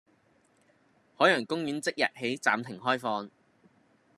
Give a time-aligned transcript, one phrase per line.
[1.15, 3.29] 海洋公園即日起暫停開放